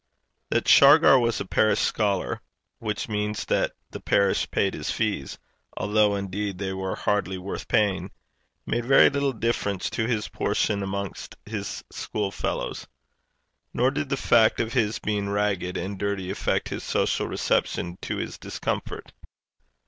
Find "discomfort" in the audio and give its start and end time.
18.39-19.13